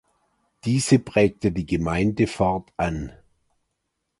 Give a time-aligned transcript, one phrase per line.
[0.65, 3.11] Diese prägte die Gemeinde fortan.